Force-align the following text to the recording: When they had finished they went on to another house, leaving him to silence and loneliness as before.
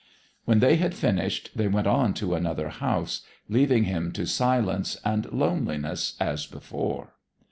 When 0.45 0.61
they 0.61 0.77
had 0.77 0.95
finished 0.95 1.51
they 1.55 1.67
went 1.67 1.85
on 1.85 2.15
to 2.15 2.33
another 2.33 2.69
house, 2.69 3.21
leaving 3.47 3.83
him 3.83 4.11
to 4.13 4.25
silence 4.25 4.97
and 5.05 5.31
loneliness 5.31 6.17
as 6.19 6.47
before. 6.47 7.13